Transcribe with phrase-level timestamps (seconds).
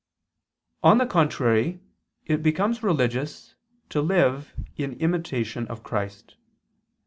[0.81, 1.79] On the contrary,
[2.25, 3.53] It becomes religious
[3.89, 6.37] to live in imitation of Christ.